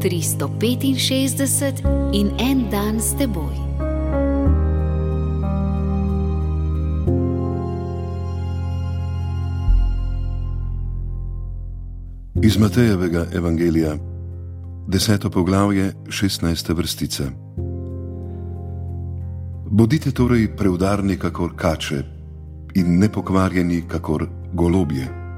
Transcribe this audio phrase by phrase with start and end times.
[0.00, 3.54] 365 in en dan s teboj.
[12.42, 13.96] Iz Matejevega evangelija,
[14.88, 17.24] deseto poglavje, šestnajsta vrstica.
[19.70, 22.02] Bodite torej preudarni, kakor kače,
[22.74, 25.29] in nepokvarjeni, kakor golobje.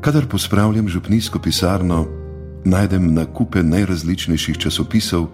[0.00, 2.06] Kadar pospravljam župnijsko pisarno,
[2.64, 5.26] najdem na kupe najrazličnejših časopisov,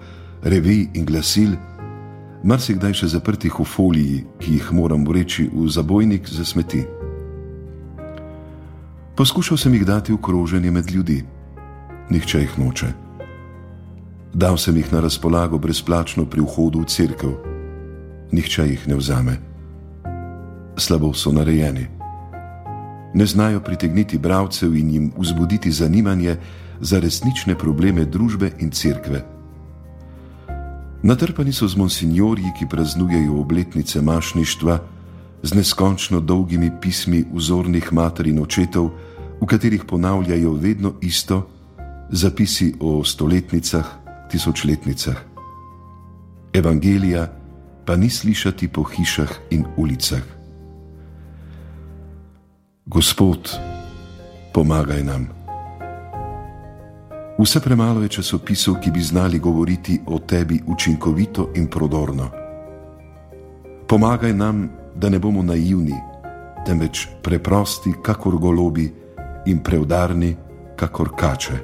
[0.42, 1.52] revij in glasil,
[2.42, 6.82] marsikdaj še zaprtih v foliji, ki jih moram vreči v zabojnik za smeti.
[9.14, 11.22] Poskušal sem jih dati v kroženje med ljudi,
[12.10, 12.90] nihče jih noče.
[14.34, 17.36] Dal sem jih na razpolago brezplačno pri vhodu v crkvu,
[18.32, 19.38] nihče jih ne vzame.
[20.76, 21.95] Slabo so narejeni
[23.14, 26.36] ne znajo pritegniti bralcev in jim vzbuditi zanimanje
[26.80, 29.24] za resnične probleme družbe in cerkve.
[31.02, 34.78] Natrpani so z monsignorji, ki praznujejo obletnice mašništva,
[35.42, 38.90] z neskončno dolgimi pismi vzornih mater in očetov,
[39.40, 41.46] v katerih ponavljajo vedno isto,
[42.10, 43.86] zapisi o stoletnicah,
[44.30, 45.16] tisočletnicah.
[46.52, 47.32] Evangelija
[47.86, 50.35] pa ni slišati po hišah in ulicah.
[52.86, 53.50] Gospod,
[54.54, 55.26] pomagaj nam.
[57.38, 62.30] Vse premalo je časopisov, ki bi znali govoriti o tebi učinkovito in prodorno.
[63.88, 65.94] Pomagaj nam, da ne bomo naivni,
[66.66, 68.92] temveč preprosti, kakor golobi,
[69.46, 70.36] in preudarni,
[70.76, 71.58] kakor kače.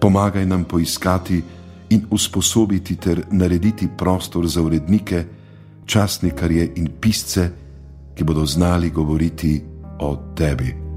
[0.00, 1.42] Pomagaj nam poiskati
[1.90, 5.24] in usposobiti ter narediti prostor za urednike,
[5.86, 7.50] časnikarje in pisce,
[8.14, 9.64] ki bodo znali govoriti
[10.00, 10.89] o tebi.